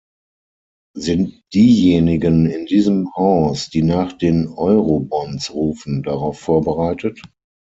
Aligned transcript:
Sind 0.97 1.43
diejenigen 1.53 2.47
in 2.47 2.65
diesem 2.65 3.13
Haus, 3.15 3.69
die 3.69 3.83
nach 3.83 4.13
den 4.13 4.47
Eurobonds 4.47 5.53
rufen, 5.53 6.01
darauf 6.01 6.39
vorbereitet? 6.39 7.21